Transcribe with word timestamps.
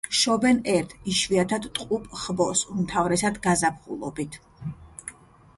შობენ 0.19 0.59
ერთ, 0.75 0.95
იშვიათად 1.11 1.67
ტყუპ 1.79 2.07
ხბოს, 2.21 2.63
უმთავრესად 2.77 3.39
გაზაფხულობით. 3.45 4.39